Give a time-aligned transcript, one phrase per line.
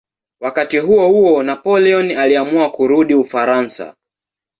[0.41, 3.95] Wakati huohuo Napoleon aliamua kurudi Ufaransa.